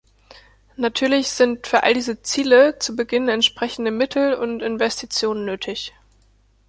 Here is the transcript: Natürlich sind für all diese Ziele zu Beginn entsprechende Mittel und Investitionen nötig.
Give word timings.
Natürlich 0.77 1.27
sind 1.29 1.67
für 1.67 1.83
all 1.83 1.93
diese 1.93 2.23
Ziele 2.23 2.79
zu 2.79 2.95
Beginn 2.95 3.29
entsprechende 3.29 3.91
Mittel 3.91 4.33
und 4.33 4.61
Investitionen 4.63 5.45
nötig. 5.45 5.93